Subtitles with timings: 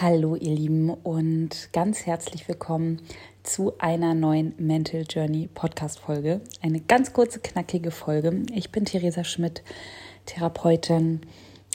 [0.00, 3.02] Hallo ihr Lieben und ganz herzlich willkommen
[3.42, 6.40] zu einer neuen Mental Journey Podcast Folge.
[6.62, 8.42] Eine ganz kurze, knackige Folge.
[8.54, 9.62] Ich bin Theresa Schmidt,
[10.24, 11.20] Therapeutin,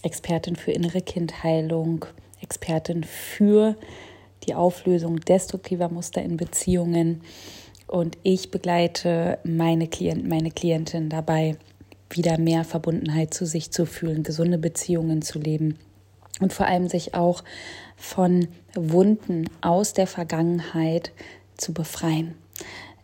[0.02, 2.06] Expertin für innere Kindheilung,
[2.42, 3.76] Expertin für
[4.48, 7.22] die Auflösung destruktiver Muster in Beziehungen
[7.86, 11.56] und ich begleite meine Klienten, meine Klientin dabei,
[12.10, 15.78] wieder mehr Verbundenheit zu sich zu fühlen, gesunde Beziehungen zu leben
[16.40, 17.44] und vor allem sich auch
[17.96, 21.12] von Wunden aus der Vergangenheit
[21.58, 22.36] zu befreien.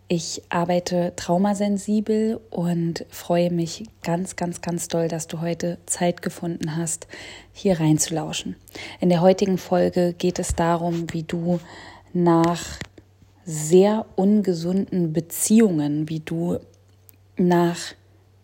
[0.08, 6.76] Ich arbeite traumasensibel und freue mich ganz, ganz, ganz doll, dass du heute Zeit gefunden
[6.76, 7.08] hast,
[7.52, 8.56] hier reinzulauschen.
[9.00, 11.60] In der heutigen Folge geht es darum, wie du
[12.14, 12.62] nach
[13.46, 16.60] sehr ungesunden Beziehungen, wie du
[17.38, 17.80] nach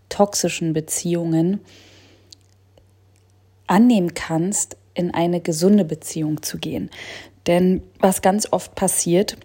[0.10, 1.62] toxischen Beziehungen
[3.68, 6.90] annehmen kannst, in eine gesunde Beziehung zu gehen.
[7.48, 9.38] Denn was ganz oft passiert,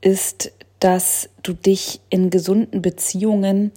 [0.00, 3.72] ist, dass du dich in gesunden Beziehungen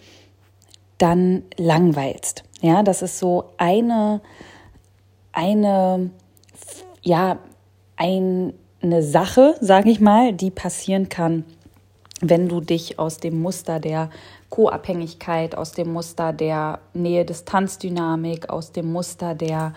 [0.98, 2.44] dann langweilst.
[2.62, 4.22] Ja, das ist so eine,
[5.32, 6.12] eine,
[7.02, 7.40] ja,
[7.96, 11.44] ein, eine Sache, sage ich mal, die passieren kann,
[12.22, 14.12] wenn du dich aus dem Muster der
[14.50, 19.74] Co-Abhängigkeit, aus dem Muster der Nähe-Distanz-Dynamik, aus dem Muster der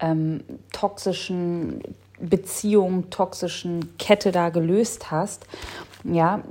[0.00, 1.82] ähm, toxischen
[2.18, 5.46] Beziehung, toxischen Kette da gelöst hast,
[6.04, 6.42] ja,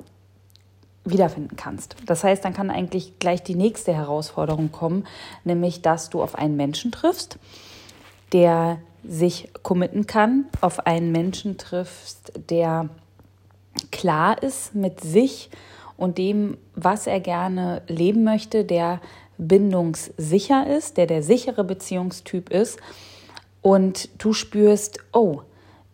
[1.04, 1.96] wiederfinden kannst.
[2.06, 5.06] Das heißt, dann kann eigentlich gleich die nächste Herausforderung kommen,
[5.44, 7.38] nämlich dass du auf einen Menschen triffst,
[8.32, 12.90] der sich committen kann, auf einen Menschen triffst, der
[13.92, 15.52] klar ist mit sich
[15.96, 19.00] und dem, was er gerne leben möchte, der
[19.38, 22.80] bindungssicher ist, der der sichere Beziehungstyp ist
[23.66, 25.41] und du spürst, oh,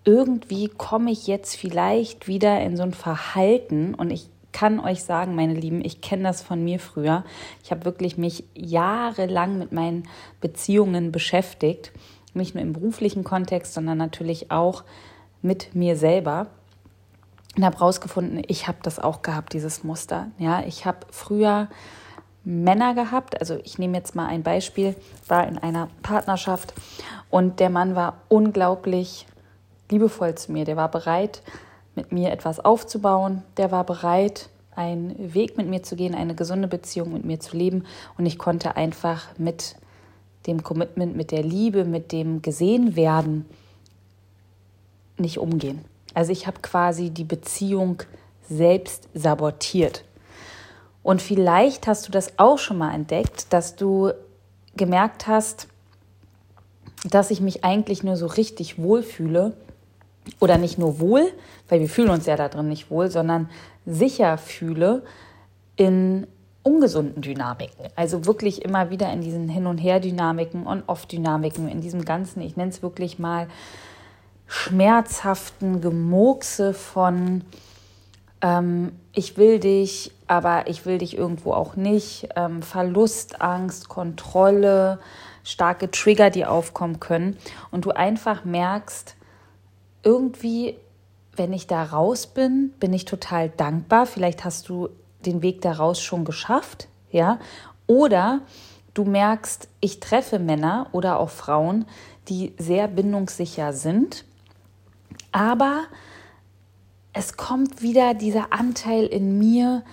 [0.03, 5.35] irgendwie komme ich jetzt vielleicht wieder in so ein Verhalten und ich kann euch sagen,
[5.35, 7.23] meine Lieben, ich kenne das von mir früher.
[7.63, 10.03] Ich habe wirklich mich jahrelang mit meinen
[10.41, 11.93] Beziehungen beschäftigt,
[12.33, 14.83] nicht nur im beruflichen Kontext, sondern natürlich auch
[15.41, 16.47] mit mir selber
[17.55, 20.29] und habe herausgefunden, ich habe das auch gehabt, dieses Muster.
[20.39, 21.69] Ja, ich habe früher
[22.43, 23.39] Männer gehabt.
[23.39, 24.95] Also ich nehme jetzt mal ein Beispiel,
[25.27, 26.73] war in einer Partnerschaft
[27.29, 29.27] und der Mann war unglaublich
[29.89, 30.65] liebevoll zu mir.
[30.65, 31.41] Der war bereit,
[31.95, 33.43] mit mir etwas aufzubauen.
[33.57, 37.57] Der war bereit, einen Weg mit mir zu gehen, eine gesunde Beziehung mit mir zu
[37.57, 37.85] leben.
[38.17, 39.75] Und ich konnte einfach mit
[40.47, 43.45] dem Commitment, mit der Liebe, mit dem gesehen werden
[45.17, 45.85] nicht umgehen.
[46.13, 48.01] Also ich habe quasi die Beziehung
[48.49, 50.03] selbst sabotiert.
[51.03, 54.11] Und vielleicht hast du das auch schon mal entdeckt, dass du
[54.75, 55.67] gemerkt hast,
[57.09, 59.53] dass ich mich eigentlich nur so richtig wohlfühle
[60.39, 61.31] oder nicht nur wohl,
[61.67, 63.49] weil wir fühlen uns ja da drin nicht wohl, sondern
[63.85, 65.03] sicher fühle
[65.75, 66.27] in
[66.63, 67.87] ungesunden Dynamiken.
[67.95, 72.55] Also wirklich immer wieder in diesen Hin- und Her-Dynamiken und Off-Dynamiken, in diesem ganzen, ich
[72.55, 73.47] nenne es wirklich mal
[74.45, 77.43] schmerzhaften Gemurkse von
[78.41, 82.29] ähm, ich will dich, aber ich will dich irgendwo auch nicht.
[82.35, 84.99] Ähm, Verlust, Angst, Kontrolle,
[85.43, 87.37] starke Trigger, die aufkommen können.
[87.71, 89.15] Und du einfach merkst,
[90.03, 90.75] irgendwie,
[91.35, 94.05] wenn ich da raus bin, bin ich total dankbar.
[94.05, 94.89] Vielleicht hast du
[95.25, 97.39] den Weg daraus schon geschafft, ja.
[97.85, 98.41] Oder
[98.93, 101.85] du merkst, ich treffe Männer oder auch Frauen,
[102.27, 104.23] die sehr bindungssicher sind,
[105.31, 105.83] aber
[107.13, 109.83] es kommt wieder dieser Anteil in mir,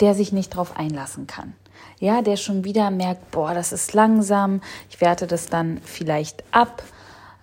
[0.00, 1.54] der sich nicht darauf einlassen kann.
[1.98, 6.82] Ja, der schon wieder merkt, boah, das ist langsam, ich werte das dann vielleicht ab.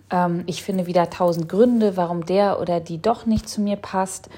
[0.10, 4.30] Ähm, ich finde wieder tausend Gründe, warum der oder die doch nicht zu mir passt.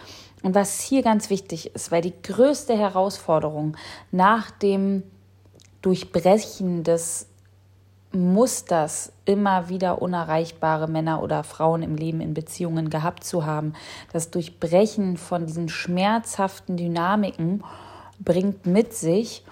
[0.43, 3.77] Und was hier ganz wichtig ist, weil die größte Herausforderung
[4.11, 5.03] nach dem
[5.81, 7.27] Durchbrechen des
[8.13, 13.73] Musters immer wieder unerreichbare Männer oder Frauen im Leben in Beziehungen gehabt zu haben.
[14.11, 17.63] Das Durchbrechen von diesen schmerzhaften Dynamiken
[18.19, 19.43] bringt mit sich,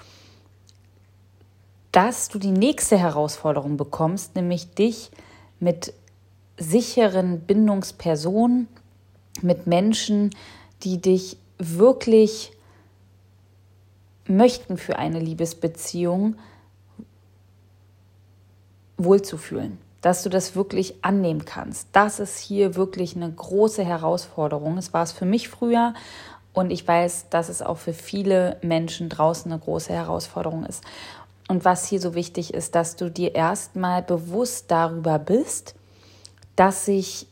[1.91, 5.11] dass du die nächste Herausforderung bekommst, nämlich dich
[5.59, 5.93] mit
[6.57, 8.67] sicheren Bindungspersonen,
[9.41, 10.31] mit Menschen,
[10.83, 12.51] die dich wirklich
[14.27, 16.35] möchten für eine Liebesbeziehung,
[18.99, 21.87] wohlzufühlen, dass du das wirklich annehmen kannst.
[21.93, 24.77] Das ist hier wirklich eine große Herausforderung.
[24.77, 25.95] Es war es für mich früher
[26.53, 30.83] und ich weiß, dass es auch für viele Menschen draußen eine große Herausforderung ist.
[31.47, 35.73] Und was hier so wichtig ist, dass du dir erstmal bewusst darüber bist,
[36.55, 37.25] dass sich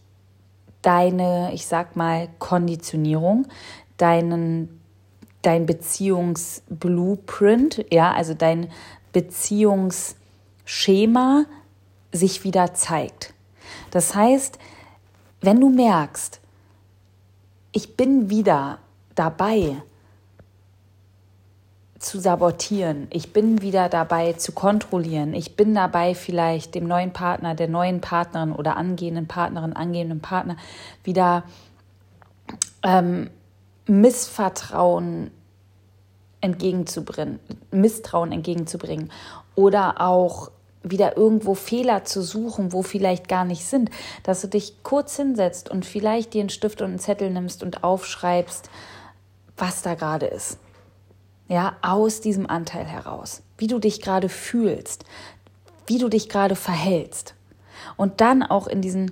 [0.82, 3.46] deine, ich sag mal, Konditionierung,
[3.98, 4.82] deinen,
[5.42, 8.70] dein Beziehungsblueprint, ja, also dein
[9.12, 11.46] Beziehungsschema
[12.12, 13.34] sich wieder zeigt.
[13.92, 14.60] Das heißt,
[15.42, 16.40] wenn du merkst,
[17.72, 18.80] ich bin wieder
[19.16, 19.82] dabei
[22.00, 27.56] zu sabotieren, ich bin wieder dabei zu kontrollieren, ich bin dabei vielleicht dem neuen Partner,
[27.56, 30.58] der neuen Partnerin oder angehenden Partnerin, angehenden Partner
[31.04, 31.44] wieder
[32.84, 33.30] ähm,
[33.88, 35.32] Missvertrauen
[36.42, 37.40] entgegenzubringen,
[37.72, 39.12] Misstrauen entgegenzubringen
[39.56, 40.52] oder auch
[40.92, 43.90] wieder irgendwo Fehler zu suchen, wo vielleicht gar nicht sind,
[44.24, 47.84] dass du dich kurz hinsetzt und vielleicht dir einen Stift und einen Zettel nimmst und
[47.84, 48.70] aufschreibst,
[49.56, 50.58] was da gerade ist.
[51.48, 55.06] Ja, aus diesem Anteil heraus, wie du dich gerade fühlst,
[55.86, 57.36] wie du dich gerade verhältst.
[57.96, 59.12] Und dann auch in diesen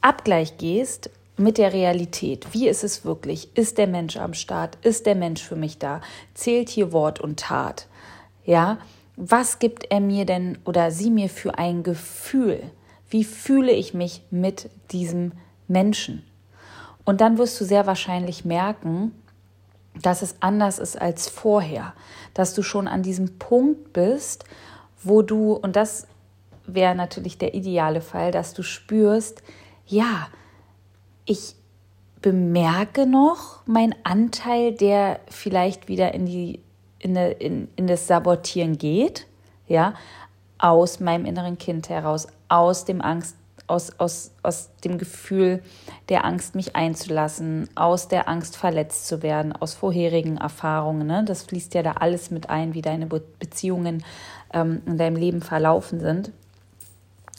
[0.00, 2.46] Abgleich gehst mit der Realität.
[2.52, 3.56] Wie ist es wirklich?
[3.56, 4.78] Ist der Mensch am Start?
[4.82, 6.00] Ist der Mensch für mich da?
[6.34, 7.88] Zählt hier Wort und Tat?
[8.44, 8.78] Ja,
[9.16, 12.62] was gibt er mir denn oder sie mir für ein Gefühl?
[13.08, 15.32] Wie fühle ich mich mit diesem
[15.68, 16.22] Menschen?
[17.04, 19.12] Und dann wirst du sehr wahrscheinlich merken,
[20.02, 21.94] dass es anders ist als vorher,
[22.34, 24.44] dass du schon an diesem Punkt bist,
[25.02, 26.06] wo du, und das
[26.66, 29.42] wäre natürlich der ideale Fall, dass du spürst,
[29.86, 30.28] ja,
[31.24, 31.54] ich
[32.20, 36.60] bemerke noch meinen Anteil, der vielleicht wieder in die
[36.98, 39.26] in, in, in das Sabotieren geht,
[39.68, 39.94] ja,
[40.58, 45.62] aus meinem inneren Kind heraus, aus dem Angst, aus, aus, aus dem Gefühl
[46.08, 51.06] der Angst, mich einzulassen, aus der Angst, verletzt zu werden, aus vorherigen Erfahrungen.
[51.06, 51.24] Ne?
[51.24, 54.04] Das fließt ja da alles mit ein, wie deine Beziehungen
[54.52, 56.30] ähm, in deinem Leben verlaufen sind.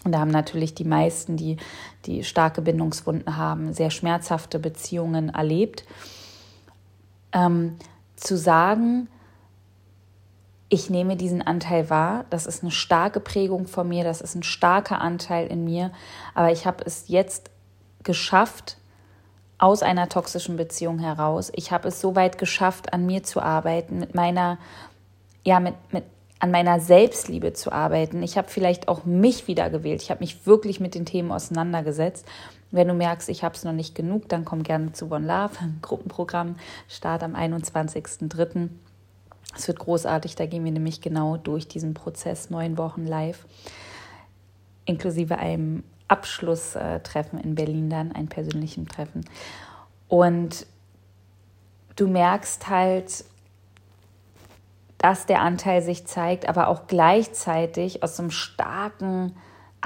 [0.03, 1.57] Und da haben natürlich die meisten, die,
[2.05, 5.85] die starke Bindungswunden haben, sehr schmerzhafte Beziehungen erlebt.
[7.33, 7.77] Ähm,
[8.15, 9.09] zu sagen,
[10.69, 14.43] ich nehme diesen Anteil wahr, das ist eine starke Prägung von mir, das ist ein
[14.43, 15.91] starker Anteil in mir,
[16.33, 17.49] aber ich habe es jetzt
[18.03, 18.77] geschafft,
[19.59, 21.51] aus einer toxischen Beziehung heraus.
[21.55, 24.59] Ich habe es so weit geschafft, an mir zu arbeiten, mit meiner,
[25.43, 26.03] ja, mit, mit,
[26.39, 28.21] an meiner Selbstliebe zu arbeiten.
[28.21, 30.03] Ich habe vielleicht auch mich wieder gewählt.
[30.03, 32.27] Ich habe mich wirklich mit den Themen auseinandergesetzt.
[32.69, 35.55] Wenn du merkst, ich habe es noch nicht genug, dann komm gerne zu One Love,
[35.81, 38.69] Gruppenprogramm, Start am 21.03.
[39.55, 43.45] Es wird großartig, da gehen wir nämlich genau durch diesen Prozess, neun Wochen live,
[44.85, 49.25] inklusive einem Abschlusstreffen in Berlin dann, ein persönlichen Treffen.
[50.07, 50.65] Und
[51.95, 53.25] du merkst halt,
[54.97, 59.35] dass der Anteil sich zeigt, aber auch gleichzeitig aus so einem starken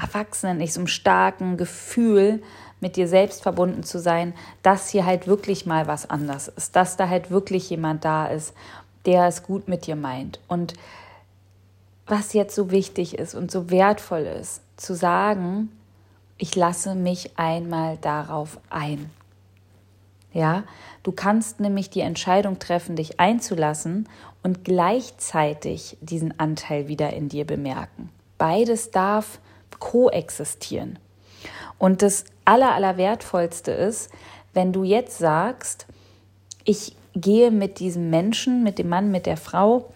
[0.00, 2.42] Erwachsenen, nicht so einem starken Gefühl,
[2.82, 6.96] mit dir selbst verbunden zu sein, dass hier halt wirklich mal was anders ist, dass
[6.96, 8.54] da halt wirklich jemand da ist
[9.06, 10.40] der es gut mit dir meint.
[10.48, 10.74] Und
[12.06, 15.70] was jetzt so wichtig ist und so wertvoll ist, zu sagen,
[16.38, 19.10] ich lasse mich einmal darauf ein.
[20.32, 20.64] Ja,
[21.02, 24.08] du kannst nämlich die Entscheidung treffen, dich einzulassen
[24.42, 28.10] und gleichzeitig diesen Anteil wieder in dir bemerken.
[28.38, 29.38] Beides darf
[29.78, 30.98] koexistieren.
[31.78, 34.10] Und das Aller, Allerwertvollste ist,
[34.54, 35.86] wenn du jetzt sagst,
[36.64, 39.92] ich gehe mit diesem Menschen, mit dem Mann, mit der Frau,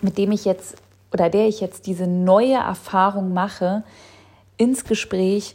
[0.00, 0.76] mit dem ich jetzt
[1.12, 3.82] oder der ich jetzt diese neue Erfahrung mache,
[4.56, 5.54] ins Gespräch,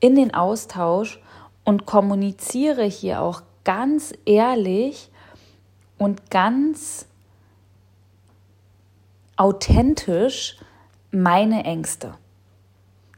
[0.00, 1.20] in den Austausch
[1.64, 5.10] und kommuniziere hier auch ganz ehrlich
[5.98, 7.06] und ganz
[9.36, 10.56] authentisch
[11.10, 12.14] meine Ängste.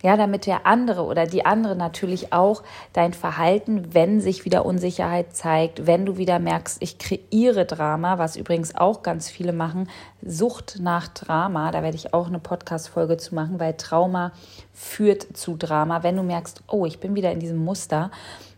[0.04, 5.34] Ja, damit der andere oder die andere natürlich auch dein Verhalten, wenn sich wieder Unsicherheit
[5.34, 9.88] zeigt, wenn du wieder merkst, ich kreiere Drama, was übrigens auch ganz viele machen,
[10.20, 14.32] Sucht nach Drama, da werde ich auch eine Podcast-Folge zu machen, weil Trauma
[14.74, 16.02] führt zu Drama.
[16.02, 18.10] Wenn du merkst, oh, ich bin wieder in diesem Muster,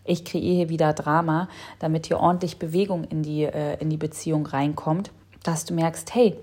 [0.05, 1.49] ich kreiere hier wieder Drama,
[1.79, 5.13] damit hier ordentlich Bewegung in die, äh, in die Beziehung reinkommt,
[5.45, 6.37] dass du merkst, hey,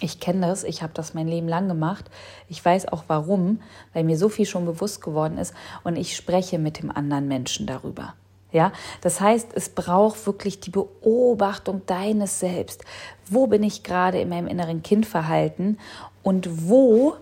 [0.00, 2.10] ich kenne das, ich habe das mein Leben lang gemacht.
[2.48, 3.60] Ich weiß auch warum,
[3.92, 7.66] weil mir so viel schon bewusst geworden ist und ich spreche mit dem anderen Menschen
[7.66, 8.14] darüber.
[8.50, 12.84] Ja, das heißt, es braucht wirklich die Beobachtung deines Selbst.
[13.26, 15.78] Wo bin ich gerade in meinem inneren Kindverhalten
[16.22, 17.16] und wo,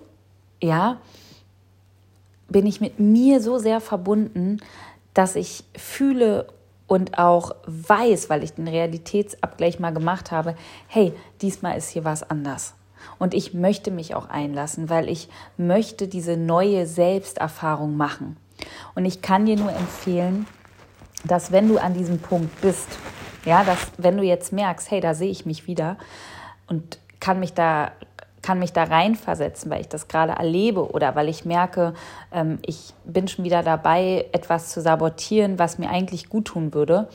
[0.62, 1.00] ja,
[2.48, 4.58] bin ich mit mir so sehr verbunden,
[5.14, 6.48] dass ich fühle
[6.92, 10.54] und auch weiß, weil ich den Realitätsabgleich mal gemacht habe,
[10.88, 12.74] hey, diesmal ist hier was anders.
[13.18, 18.36] Und ich möchte mich auch einlassen, weil ich möchte diese neue Selbsterfahrung machen.
[18.94, 20.46] Und ich kann dir nur empfehlen,
[21.24, 22.88] dass wenn du an diesem Punkt bist,
[23.46, 25.96] ja, dass wenn du jetzt merkst, hey, da sehe ich mich wieder
[26.66, 27.92] und kann mich da
[28.42, 31.94] kann mich da reinversetzen, weil ich das gerade erlebe oder weil ich merke,
[32.32, 37.08] ähm, ich bin schon wieder dabei, etwas zu sabotieren, was mir eigentlich gut tun würde,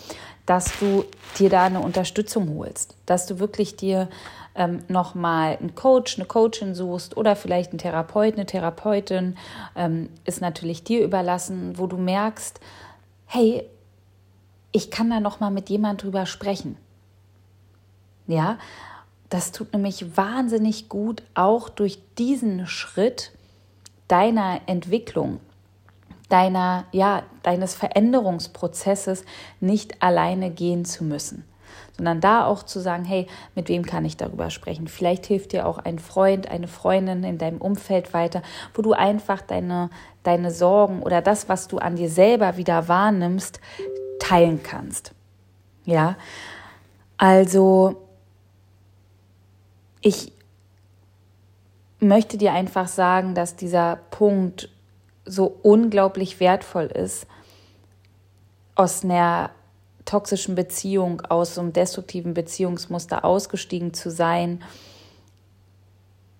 [0.46, 1.04] dass du
[1.38, 4.08] dir da eine Unterstützung holst, dass du wirklich dir
[4.56, 9.38] ähm, nochmal einen Coach, eine Coachin suchst oder vielleicht einen Therapeut, eine Therapeutin,
[9.76, 12.60] ähm, ist natürlich dir überlassen, wo du merkst,
[13.26, 13.66] hey,
[14.72, 16.78] ich kann da nochmal mit jemand drüber sprechen.
[18.28, 18.58] Ja,
[19.30, 23.32] das tut nämlich wahnsinnig gut, auch durch diesen Schritt
[24.08, 25.40] deiner Entwicklung,
[26.30, 29.26] deiner, ja, deines Veränderungsprozesses
[29.60, 31.44] nicht alleine gehen zu müssen,
[31.98, 34.88] sondern da auch zu sagen, hey, mit wem kann ich darüber sprechen?
[34.88, 38.42] Vielleicht hilft dir auch ein Freund, eine Freundin in deinem Umfeld weiter,
[38.74, 39.90] wo du einfach deine,
[40.24, 43.60] deine Sorgen oder das, was du an dir selber wieder wahrnimmst,
[44.20, 45.14] teilen kannst.
[45.86, 46.18] Ja,
[47.18, 48.07] also
[50.08, 50.32] ich
[52.00, 54.70] möchte dir einfach sagen, dass dieser Punkt
[55.26, 57.28] so unglaublich wertvoll ist,
[58.76, 59.50] aus einer
[60.06, 64.64] toxischen Beziehung, aus so einem destruktiven Beziehungsmuster ausgestiegen zu sein,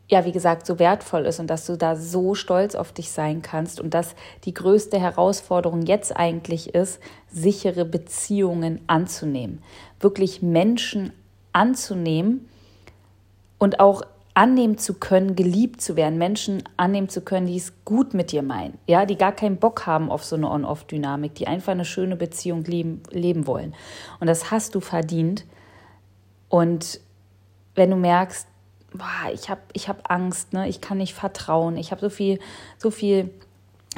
[0.08, 3.42] ja, wie gesagt, so wertvoll ist und dass du da so stolz auf dich sein
[3.42, 9.62] kannst und dass die größte Herausforderung jetzt eigentlich ist, sichere Beziehungen anzunehmen,
[10.00, 11.12] wirklich Menschen
[11.52, 12.48] anzunehmen,
[13.58, 14.04] und auch
[14.38, 18.44] annehmen zu können, geliebt zu werden, Menschen annehmen zu können, die es gut mit dir
[18.44, 22.16] meinen, ja, die gar keinen Bock haben auf so eine On-Off-Dynamik, die einfach eine schöne
[22.16, 23.74] Beziehung leben, leben wollen.
[24.20, 25.44] Und das hast du verdient.
[26.50, 27.00] Und
[27.74, 28.48] wenn du merkst,
[28.94, 32.40] boah, ich habe ich hab Angst, ne, ich kann nicht vertrauen, ich habe so viel,
[32.78, 33.32] so viel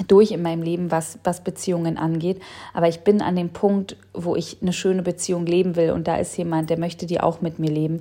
[0.08, 2.42] durch in meinem Leben, was, was Beziehungen angeht.
[2.74, 6.16] Aber ich bin an dem Punkt, wo ich eine schöne Beziehung leben will und da
[6.16, 8.00] ist jemand, der möchte die auch mit mir leben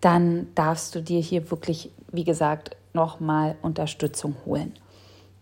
[0.00, 4.72] dann darfst du dir hier wirklich, wie gesagt, nochmal Unterstützung holen.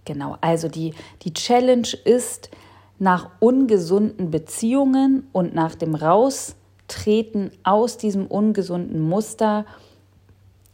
[0.04, 2.50] Genau, also die, die Challenge ist,
[2.98, 9.66] nach ungesunden Beziehungen und nach dem Raustreten aus diesem ungesunden Muster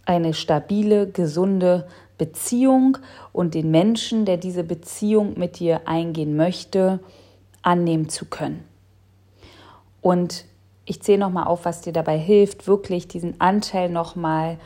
[0.05, 2.99] eine stabile, gesunde Beziehung
[3.33, 7.01] und den Menschen, der diese Beziehung mit dir eingehen möchte,
[7.63, 8.65] annehmen zu können.
[10.01, 10.45] Und
[10.85, 14.59] ich zähle nochmal auf, was dir dabei hilft, wirklich diesen Anteil nochmal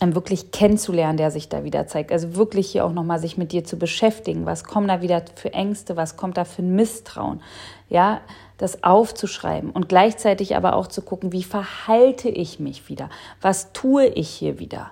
[0.00, 2.12] ähm, wirklich kennenzulernen, der sich da wieder zeigt.
[2.12, 4.46] Also wirklich hier auch nochmal sich mit dir zu beschäftigen.
[4.46, 5.96] Was kommen da wieder für Ängste?
[5.96, 7.42] Was kommt da für ein Misstrauen?
[7.88, 8.20] Ja,
[8.58, 13.08] das aufzuschreiben und gleichzeitig aber auch zu gucken, wie verhalte ich mich wieder?
[13.40, 14.90] Was tue ich hier wieder?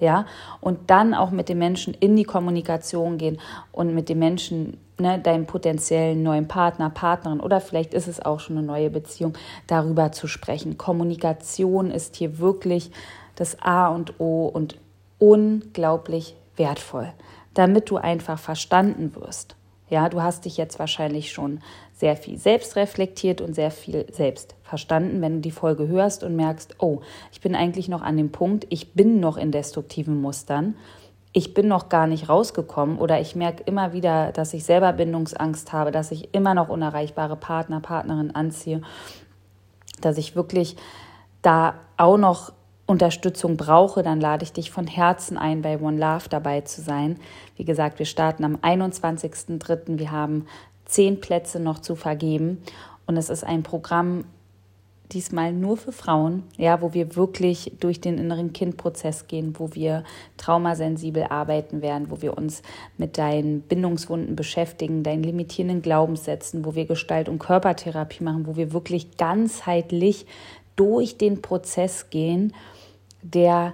[0.00, 0.26] Ja,
[0.60, 3.40] und dann auch mit den Menschen in die Kommunikation gehen
[3.72, 8.40] und mit den Menschen ne, deinem potenziellen neuen Partner, Partnerin oder vielleicht ist es auch
[8.40, 9.34] schon eine neue Beziehung,
[9.66, 10.78] darüber zu sprechen.
[10.78, 12.90] Kommunikation ist hier wirklich
[13.34, 14.76] das A und O und
[15.18, 17.12] unglaublich wertvoll,
[17.54, 19.56] damit du einfach verstanden wirst.
[19.90, 21.60] Ja, du hast dich jetzt wahrscheinlich schon
[21.98, 26.36] sehr viel selbst reflektiert und sehr viel selbst verstanden, wenn du die Folge hörst und
[26.36, 27.00] merkst, oh,
[27.32, 30.74] ich bin eigentlich noch an dem Punkt, ich bin noch in destruktiven Mustern
[31.32, 35.72] ich bin noch gar nicht rausgekommen oder ich merke immer wieder, dass ich selber Bindungsangst
[35.72, 38.80] habe, dass ich immer noch unerreichbare Partner, Partnerin anziehe,
[40.00, 40.76] dass ich wirklich
[41.42, 42.52] da auch noch
[42.86, 47.20] Unterstützung brauche, dann lade ich dich von Herzen ein, bei One Love dabei zu sein.
[47.54, 49.98] Wie gesagt, wir starten am 21.03.
[49.98, 50.46] Wir haben
[50.88, 52.62] zehn Plätze noch zu vergeben.
[53.06, 54.24] Und es ist ein Programm,
[55.12, 60.04] diesmal nur für Frauen, ja, wo wir wirklich durch den inneren Kindprozess gehen, wo wir
[60.36, 62.62] traumasensibel arbeiten werden, wo wir uns
[62.98, 68.72] mit deinen Bindungswunden beschäftigen, deinen limitierenden Glaubenssätzen, wo wir Gestalt- und Körpertherapie machen, wo wir
[68.72, 70.26] wirklich ganzheitlich
[70.76, 72.52] durch den Prozess gehen,
[73.22, 73.72] der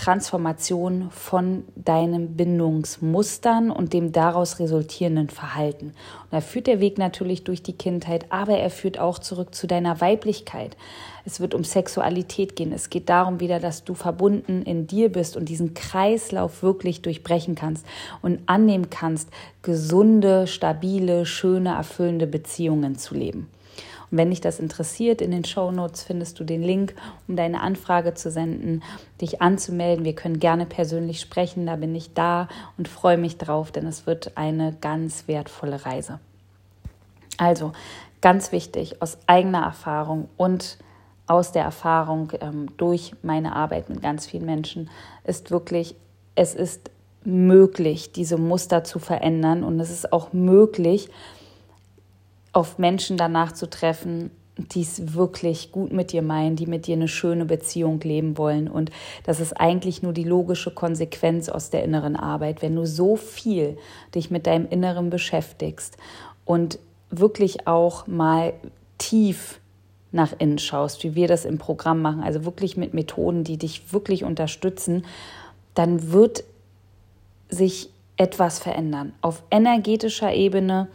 [0.00, 5.88] Transformation von deinen Bindungsmustern und dem daraus resultierenden Verhalten.
[5.88, 9.66] Und da führt der Weg natürlich durch die Kindheit, aber er führt auch zurück zu
[9.66, 10.74] deiner Weiblichkeit.
[11.26, 12.72] Es wird um Sexualität gehen.
[12.72, 17.54] Es geht darum wieder, dass du verbunden in dir bist und diesen Kreislauf wirklich durchbrechen
[17.54, 17.84] kannst
[18.22, 19.28] und annehmen kannst,
[19.60, 23.50] gesunde, stabile, schöne, erfüllende Beziehungen zu leben.
[24.10, 26.94] Und wenn dich das interessiert, in den Show Notes findest du den Link,
[27.28, 28.82] um deine Anfrage zu senden,
[29.20, 30.04] dich anzumelden.
[30.04, 34.06] Wir können gerne persönlich sprechen, da bin ich da und freue mich drauf, denn es
[34.06, 36.18] wird eine ganz wertvolle Reise.
[37.38, 37.72] Also,
[38.20, 40.78] ganz wichtig, aus eigener Erfahrung und
[41.26, 44.90] aus der Erfahrung ähm, durch meine Arbeit mit ganz vielen Menschen
[45.24, 45.94] ist wirklich,
[46.34, 46.90] es ist
[47.24, 51.08] möglich, diese Muster zu verändern und es ist auch möglich,
[52.52, 56.94] auf Menschen danach zu treffen, die es wirklich gut mit dir meinen, die mit dir
[56.96, 58.68] eine schöne Beziehung leben wollen.
[58.68, 58.90] Und
[59.24, 62.62] das ist eigentlich nur die logische Konsequenz aus der inneren Arbeit.
[62.62, 63.78] Wenn du so viel
[64.14, 65.96] dich mit deinem Inneren beschäftigst
[66.44, 66.78] und
[67.10, 68.52] wirklich auch mal
[68.98, 69.60] tief
[70.12, 73.92] nach innen schaust, wie wir das im Programm machen, also wirklich mit Methoden, die dich
[73.92, 75.04] wirklich unterstützen,
[75.74, 76.44] dann wird
[77.48, 79.12] sich etwas verändern.
[79.22, 80.88] Auf energetischer Ebene,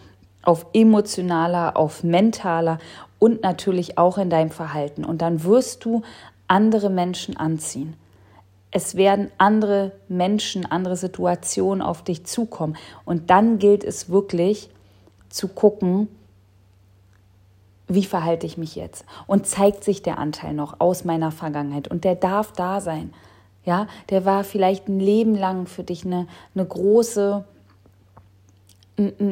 [0.45, 2.79] auf emotionaler, auf mentaler
[3.19, 5.03] und natürlich auch in deinem Verhalten.
[5.03, 6.03] Und dann wirst du
[6.47, 7.95] andere Menschen anziehen.
[8.71, 12.75] Es werden andere Menschen, andere Situationen auf dich zukommen.
[13.05, 14.69] Und dann gilt es wirklich
[15.29, 16.07] zu gucken,
[17.87, 19.05] wie verhalte ich mich jetzt?
[19.27, 21.87] Und zeigt sich der Anteil noch aus meiner Vergangenheit?
[21.87, 23.13] Und der darf da sein.
[23.63, 27.45] Ja, der war vielleicht ein Leben lang für dich eine, eine große,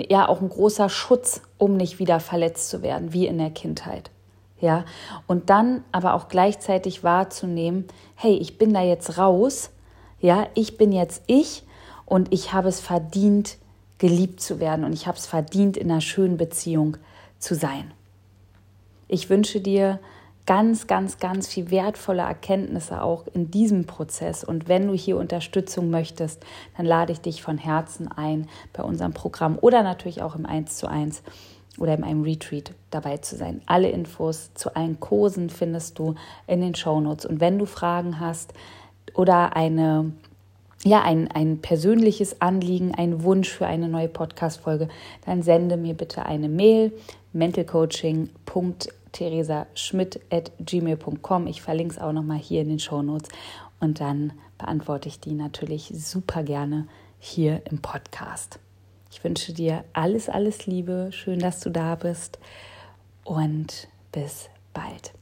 [0.10, 4.12] ja, auch ein großer Schutz, um nicht wieder verletzt zu werden, wie in der Kindheit.
[4.60, 4.86] Ja,
[5.28, 9.72] und dann aber auch gleichzeitig wahrzunehmen, hey, ich bin da jetzt raus,
[10.20, 11.64] ja, ich bin jetzt ich
[12.06, 13.58] und ich habe es verdient,
[13.98, 16.98] geliebt zu werden und ich habe es verdient, in einer schönen Beziehung
[17.40, 17.92] zu sein.
[19.10, 20.00] Ich wünsche dir
[20.46, 24.44] ganz, ganz, ganz viel wertvolle Erkenntnisse auch in diesem Prozess.
[24.44, 26.44] Und wenn du hier Unterstützung möchtest,
[26.78, 30.78] dann lade ich dich von Herzen ein, bei unserem Programm oder natürlich auch im 1
[30.78, 31.24] zu 1
[31.80, 33.62] oder in einem Retreat dabei zu sein.
[33.66, 37.26] Alle Infos zu allen Kursen findest du in den Show Notes.
[37.26, 38.54] Und wenn du Fragen hast
[39.14, 40.12] oder eine
[40.86, 44.90] ja, ein, ein persönliches Anliegen, ein Wunsch für eine neue Podcast-Folge,
[45.26, 46.92] dann sende mir bitte eine Mail
[49.14, 51.48] mentalcoaching.theresaschmidt.gmail.com.
[51.48, 53.30] Ich verlinke es auch nochmal hier in den Show Notes
[53.80, 56.88] und dann beantworte ich die natürlich super gerne
[57.20, 58.60] hier im Podcast.
[59.12, 61.10] Ich wünsche dir alles, alles Liebe.
[61.12, 62.40] Schön, dass du da bist
[63.24, 65.14] und bis bald.